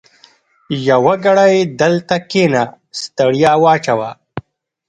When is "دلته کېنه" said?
1.81-2.63